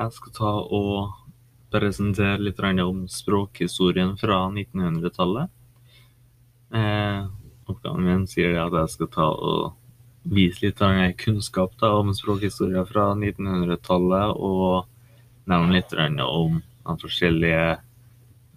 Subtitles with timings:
[0.00, 1.16] jeg skal ta og
[1.70, 5.50] presentere litt om språkhistorien fra 1900-tallet.
[6.74, 7.26] Eh,
[7.70, 9.76] oppgaven min sier at jeg skal ta og
[10.30, 10.80] vise litt
[11.20, 14.88] kunnskap da, om språkhistorien fra 1900-tallet, og
[15.50, 17.78] nevne litt om de forskjellige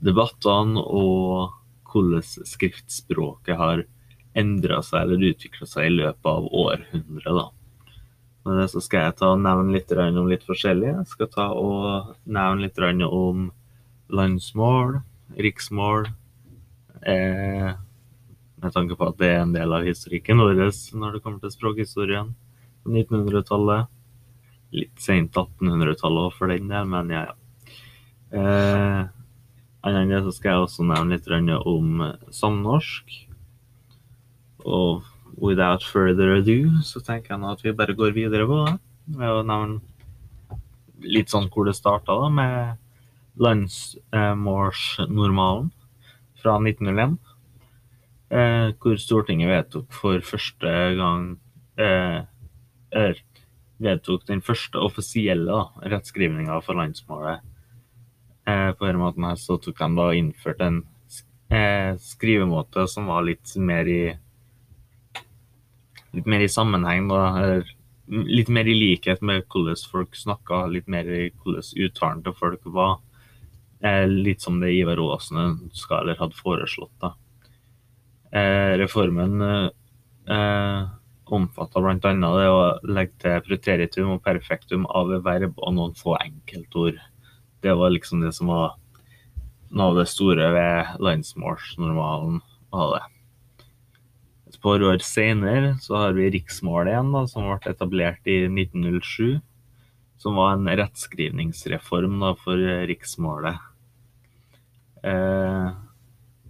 [0.03, 1.59] debattene og
[1.93, 3.83] hvordan skriftspråket har
[4.33, 7.35] endra seg eller utvikla seg i løpet av århundret.
[7.37, 7.62] da.
[8.43, 10.89] Med det så skal jeg ta og nevne litt om litt forskjellig.
[10.89, 13.47] Jeg skal ta og nevne litt om
[14.13, 14.99] landsmål,
[15.39, 16.09] riksmål
[17.07, 17.71] eh,
[18.61, 20.59] Med tanke på at det er en del av historikken vår
[20.93, 22.35] når det kommer til språkhistorien
[22.83, 23.89] på 1900-tallet.
[24.75, 27.39] Litt sent 1800-tallet for den del, men ja, ja.
[28.33, 29.03] Eh,
[29.83, 33.15] Annet enn det så skal jeg også nevne litt om samnorsk.
[34.63, 35.03] Og
[35.37, 38.73] without further ado, så tenker jeg nå at vi bare går videre på det.
[39.17, 39.79] Med å nevne
[41.03, 42.77] litt sånn hvor det starta, da, med
[43.43, 45.71] landsmålsnormalen
[46.41, 47.17] fra 1901.
[48.33, 51.37] Eh, hvor Stortinget vedtok for første gang
[51.77, 52.19] eh,
[53.83, 57.43] vedtok den første offisielle rettskrivninga for landsmålet.
[58.47, 60.81] Eh, på denne måten her så tok de da innført en
[61.53, 64.03] eh, skrivemåte som var litt mer i
[66.13, 67.61] litt mer i sammenheng, da.
[68.07, 72.65] Litt mer i likhet med hvordan folk snakka, litt mer i hvordan uttalen til folk
[72.75, 72.97] var.
[73.83, 76.93] Eh, litt som det Ivar Aasen ønska eller hadde foreslått.
[77.01, 77.13] da.
[78.31, 80.85] Eh, reformen eh,
[81.33, 81.97] omfatta bl.a.
[81.99, 87.01] det å legge til preteritum og perfektum av verb og noen få enkeltord.
[87.63, 88.77] Det var liksom det som var
[89.73, 92.41] noe av det store ved landsmålsnormalen.
[92.73, 93.12] av det
[94.63, 99.41] par år senere så har vi riksmålet igjen, da, som ble etablert i 1907.
[100.23, 103.59] Som var en rettskrivningsreform da, for riksmålet.
[105.03, 105.67] Eh,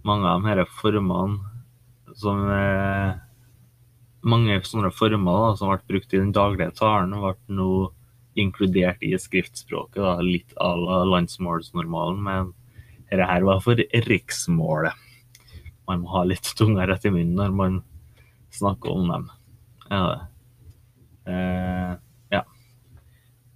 [0.06, 3.20] mange av disse formene som eh,
[4.24, 7.90] Mange sånne former da, som ble brukt i den daglige talen, ble nå
[8.40, 10.00] inkludert i skriftspråket.
[10.00, 12.54] Da, litt à la landsmålsnormalen, men
[13.10, 14.96] dette var for riksmålet.
[15.84, 17.82] Man må ha litt tunga rett i munnen når man
[18.54, 19.28] snakke om dem.
[19.90, 20.04] Ja.
[21.26, 21.92] Eh,
[22.34, 22.42] ja.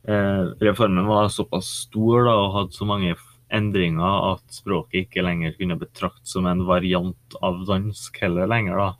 [0.09, 3.16] Eh, reformen var såpass stor da, og hadde så mange
[3.48, 8.76] endringer at språket ikke lenger kunne betraktes som en variant av dansk heller lenger.
[8.76, 8.91] da.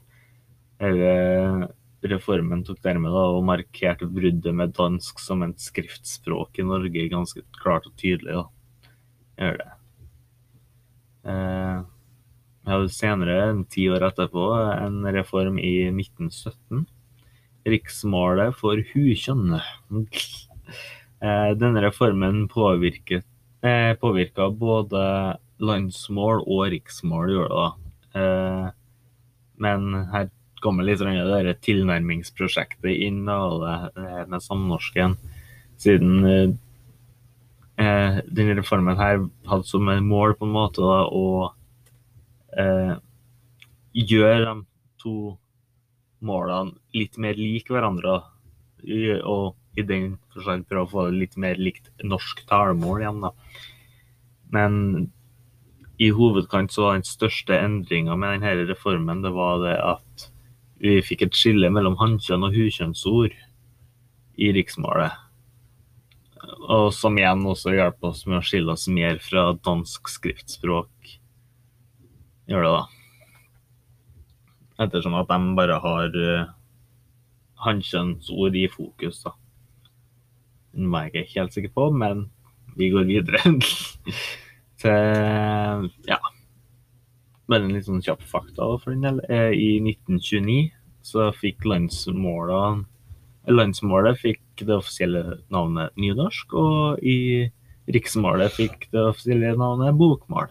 [0.89, 1.67] Eh,
[2.09, 7.43] reformen tok dermed da, og markerte bruddet med dansk som en skriftspråk i Norge ganske
[7.59, 8.39] klart og tydelig.
[8.39, 8.47] da.
[9.39, 9.71] Gjør det.
[11.29, 11.83] Eh,
[12.69, 14.45] vi hadde senere, ti år etterpå,
[14.77, 16.83] en reform i 1917.
[17.69, 19.57] Riksmålet for hukjønn.
[21.19, 23.25] Eh, denne reformen påvirket,
[23.65, 25.01] eh, påvirka både
[25.59, 28.21] landsmål og riksmål, gjorde det da.
[28.21, 28.71] Eh,
[29.59, 30.31] men her
[30.61, 35.17] kommer litt det tilnærmingsprosjektet inn, og det med samnorsken.
[35.79, 36.59] Siden
[37.79, 41.53] denne reformen her hadde som mål på en måte å
[42.59, 42.95] eh,
[43.95, 44.55] gjør de
[45.03, 45.15] to
[46.25, 48.21] målene litt mer lik hverandre.
[49.25, 53.33] Og i den forstand prøve å få det litt mer likt norsk talemål igjen, da.
[54.55, 54.75] Men
[55.99, 60.29] i hovedkant så var den største endringa med denne reformen det var det at
[60.79, 63.35] vi fikk et skille mellom hannkjønn og hukjønnsord
[64.39, 65.11] i riksmålet.
[66.71, 71.19] Og som igjen også hjelper oss med å skille oss mer fra dansk skriftspråk
[72.49, 72.85] gjør det, da.
[74.87, 76.51] Ettersom at de bare har uh,
[77.65, 79.35] hannkjønnsord i fokus, da.
[80.77, 82.29] Den var jeg ikke helt sikker på, men
[82.79, 83.41] vi går videre
[84.83, 86.21] til Ja.
[87.49, 89.21] Bare en litt sånn kjapp fakta for den del.
[89.33, 90.69] Eh, I 1929
[91.09, 92.85] så fikk landsmålet
[93.49, 97.49] Landsmålet fikk det offisielle navnet nynorsk, og i
[97.89, 100.51] riksmålet fikk det offisielle navnet bokmål.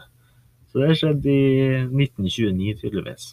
[0.78, 1.54] Så det skjedde i
[1.90, 3.24] 1929, tydeligvis.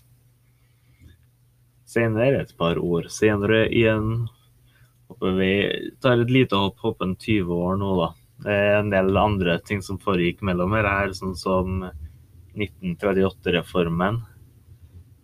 [1.84, 4.30] Senere, et par år senere igjen,
[5.10, 5.48] håper vi
[6.00, 8.06] tar et lite hopp, hopper 20 år nå, da.
[8.46, 11.82] Det er en del andre ting som foregikk mellom her, sånn som
[12.56, 14.22] 1938-reformen,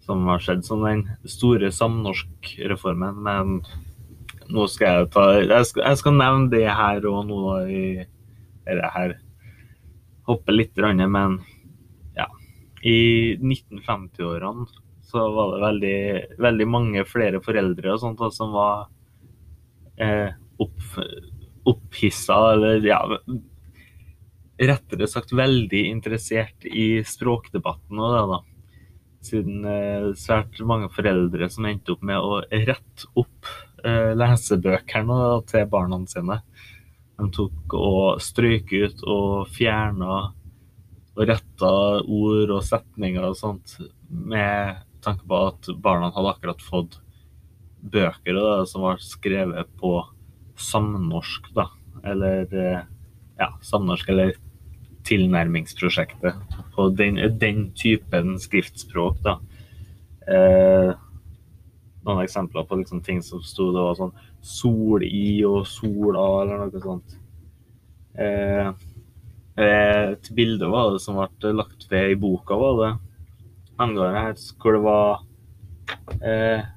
[0.05, 3.23] som har skjedd som den store samnorsk-reformen.
[3.25, 3.63] Men
[4.53, 7.83] nå skal jeg ta Jeg skal, jeg skal nevne det her og nå i
[8.69, 9.17] dette her.
[10.29, 11.41] Hoppe litt, men
[12.83, 14.67] i 1950-årene
[15.11, 15.99] så var det veldig,
[16.39, 18.85] veldig, mange flere foreldre og sånt som var
[19.99, 20.31] eh,
[20.63, 21.41] opp, opp,
[21.75, 23.03] opphissa, eller ja
[24.61, 28.39] Rettere sagt veldig interessert i språkdebatten og det, da.
[29.25, 33.49] Siden eh, svært mange foreldre som endte opp med å rette opp
[33.81, 35.17] eh, lesebøkene
[35.49, 36.43] til barna sine.
[37.17, 40.21] De tok og strøyk ut og fjerna
[41.17, 43.77] og retta ord og setninger og sånt
[44.09, 46.99] med tanke på at barna hadde akkurat fått
[47.81, 49.95] bøker da, som var skrevet på
[50.61, 51.67] samnorsk, da.
[52.05, 52.83] Eller eh,
[53.41, 54.35] ja, samnorsk eller
[55.09, 56.37] tilnærmingsprosjektet.
[56.75, 59.39] På den, den typen skriftspråk, da.
[60.29, 60.93] Eh,
[62.05, 64.13] noen eksempler på liksom ting som sto det var sånn
[64.45, 67.17] sol i og sol av, eller noe sånt.
[68.21, 68.71] Eh,
[69.67, 72.91] et bilde var det som ble lagt ved i boka, var det.
[73.81, 75.23] Angående her, hvor det var
[76.21, 76.69] eh,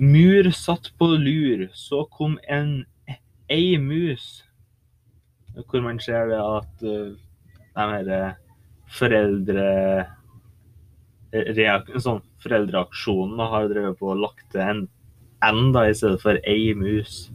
[0.00, 2.84] Mur satt på lur, så kom en
[3.52, 4.42] ei mus.
[5.54, 7.14] Hvor man ser det at uh,
[7.76, 8.32] de eh,
[8.90, 9.68] foreldre
[12.02, 14.82] sånn, Foreldreaksjonen har drevet på og lagt til en
[15.44, 17.28] N da, i stedet for ei mus.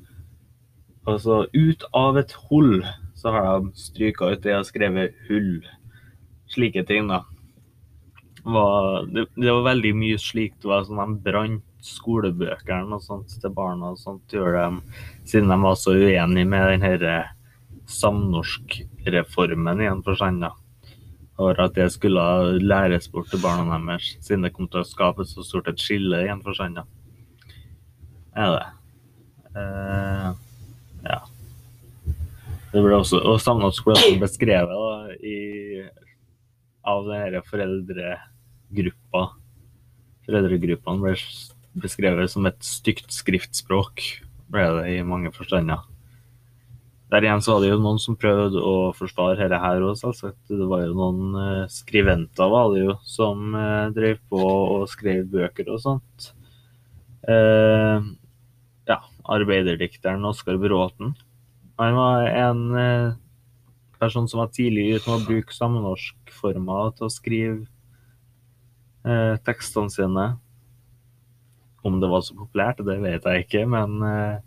[1.07, 2.81] Altså ut av et hull
[3.19, 5.59] så har de stryka ut det og skrevet hull.
[6.49, 7.23] Slike ting, da.
[8.39, 10.61] Det, var veldig mye slikt.
[10.63, 14.39] Det var sånn de brant skolebøkene og sånt til barna og sånt, de,
[15.27, 17.19] siden de var så uenige med den denne
[17.89, 20.43] samnorskreformen igjen for seg.
[21.39, 22.23] Og at det skulle
[22.59, 26.25] læres bort til barna deres, siden det kom til å skape så stort et skille
[26.25, 26.81] igjen for seg.
[28.35, 28.67] Er det.
[29.55, 29.98] Ja.
[32.69, 35.81] Det ble også, og samnorsk ble også beskrevet da, i,
[36.85, 39.23] av denne foreldregruppa.
[40.27, 41.15] Foreldregruppene ble
[41.81, 44.03] beskrevet som et stygt skriftspråk,
[44.53, 45.81] ble det i mange forstander.
[47.09, 50.43] Der igjen så var det jo noen som prøvde å forsvare dette her òg, selvsagt.
[50.45, 55.23] Det var jo noen uh, skriventer var det jo, som uh, drev på og skrev
[55.31, 56.29] bøker og sånt.
[57.25, 58.05] Uh,
[58.85, 61.15] ja, arbeiderdikteren Oskar Bråten.
[61.79, 63.17] Han var en uh,
[63.99, 67.67] person som var tidlig ute med å bruke samnorskformer til å skrive
[69.47, 70.25] tekstene sine.
[71.81, 74.39] Om det var så populært, det vet jeg ikke, men eh,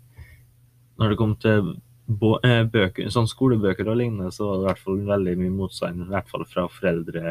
[1.01, 4.83] når det kom til eh, bøker, sånn skolebøker og lignende, så var det i hvert
[4.83, 7.23] fall veldig mye motstand, i hvert fall fra foreldre,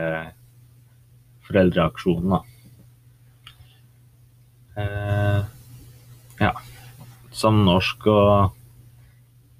[1.46, 2.34] foreldreaksjonen.
[2.34, 2.42] da.
[4.82, 5.40] Eh,
[6.42, 6.52] ja.
[7.32, 8.58] Samnorsk og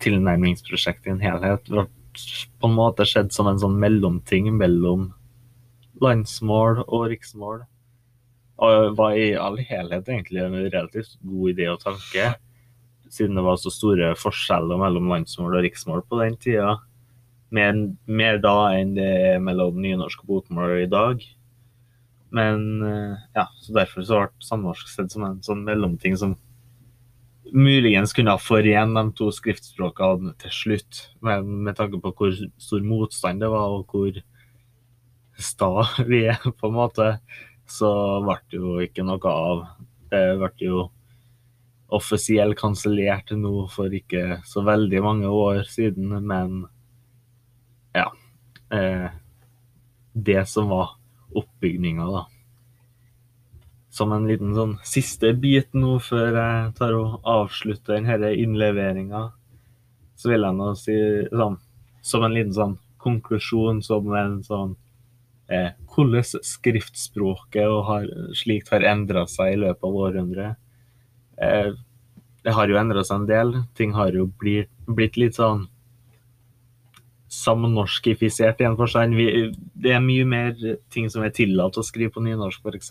[0.02, 5.10] tilnærmingsprosjekt i en helhet på en måte skjedd som en sånn mellomting mellom
[6.02, 7.62] landsmål og riksmål.
[8.62, 12.34] Og var i all helhet egentlig en relativt god idé og tanke,
[13.12, 16.76] siden det var så store forskjeller mellom landsmål og riksmål på den tida.
[17.52, 17.76] Mer,
[18.08, 21.24] mer da enn det er mellom nynorsk og bokmål i dag.
[22.32, 26.38] Men eh, ja, så derfor så ble samnorsk sett som en sånn mellomting som
[27.50, 31.00] muligens kunne ha forent de to skriftspråkene til slutt.
[31.24, 34.20] Men med tanke på hvor stor motstand det var, og hvor
[35.42, 35.70] sta
[36.10, 37.08] vi er, på en måte,
[37.68, 37.92] så
[38.24, 39.64] ble det jo ikke noe av.
[40.12, 40.82] Det ble jo
[41.92, 46.62] offisielt kansellert nå for ikke så veldig mange år siden, men
[47.92, 48.08] ja.
[48.72, 49.10] Eh,
[50.12, 50.94] det som var
[51.36, 52.22] oppbygninga, da.
[53.92, 59.26] Som en liten sånn siste bit nå før jeg tar og avslutter denne innleveringa,
[60.16, 60.96] så vil jeg nå si
[61.32, 61.58] sånn
[62.02, 64.72] Som en liten sånn konklusjon, som en sånn
[65.52, 70.58] eh, hvordan skriftspråket og har, slikt har endra seg i løpet av århundret.
[71.38, 71.70] Eh,
[72.42, 73.54] det har jo endra seg en del.
[73.78, 75.68] Ting har jo blitt, blitt litt sånn
[77.32, 79.14] samnorskifisert igjen for seg.
[79.14, 80.56] Det er mye mer
[80.92, 82.90] ting som er tillatt å skrive på nynorsk, f.eks.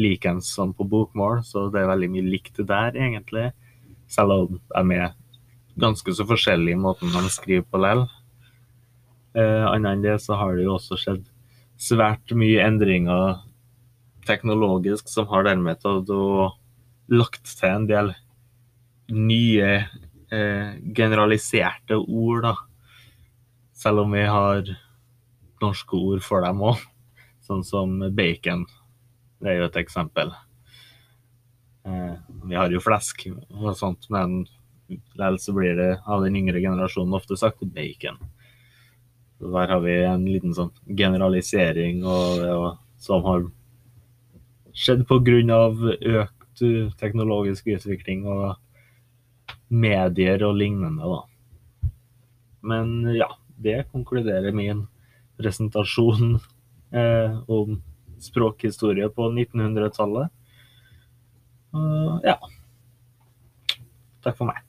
[0.00, 3.52] Likens som på bokmål, så det er veldig mye likt der, egentlig.
[4.10, 5.14] Selv om de er
[5.80, 8.04] ganske så forskjellige i måten de skriver på likevel.
[9.34, 11.24] Eh, Annet enn det så har det jo også skjedd
[11.80, 13.40] svært mye endringer
[14.28, 16.54] teknologisk som har dermed tatt og
[17.12, 18.12] lagt til en del
[19.12, 19.72] nye
[20.32, 22.54] eh, generaliserte ord, da.
[23.74, 24.70] Selv om vi har
[25.60, 26.80] norske ord for dem òg,
[27.44, 28.64] sånn som bacon.
[29.44, 30.30] Det er jo et eksempel.
[31.84, 32.14] Eh,
[32.48, 34.46] vi har jo flesk og sånt, men
[34.88, 38.16] likevel så blir det av den yngre generasjonen ofte sagt bacon.
[39.44, 42.66] Der har vi en liten sånn generalisering og, og,
[43.04, 43.44] som har
[44.72, 45.60] skjedd pga.
[46.24, 46.64] økt
[46.96, 48.54] teknologisk utvikling og
[49.68, 51.90] medier og lignende, da.
[52.64, 53.28] Men ja,
[53.60, 54.86] det konkluderer min
[55.36, 56.38] presentasjon
[56.94, 57.82] eh, om
[58.24, 60.32] språkhistorie på 1900-tallet.
[61.74, 62.38] Uh, ja.
[64.24, 64.62] Takk for meg.